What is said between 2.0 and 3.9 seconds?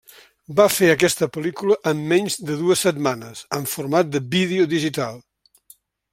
menys de dues setmanes, en